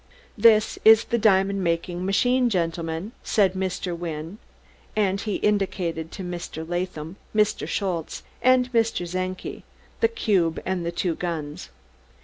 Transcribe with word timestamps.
"This 0.35 0.79
is 0.83 1.03
the 1.03 1.19
diamond 1.19 1.63
making 1.63 2.07
machine, 2.07 2.49
gentlemen," 2.49 3.11
said 3.21 3.53
Mr. 3.53 3.95
Wynne, 3.95 4.39
and 4.95 5.21
he 5.21 5.35
indicated 5.35 6.11
to 6.13 6.23
Mr. 6.23 6.67
Latham, 6.67 7.17
Mr. 7.35 7.67
Schultze 7.67 8.23
and 8.41 8.73
Mr. 8.73 9.07
Czenki 9.07 9.61
the 9.99 10.07
cube 10.07 10.59
and 10.65 10.83
the 10.83 10.91
two 10.91 11.13
guns. 11.13 11.69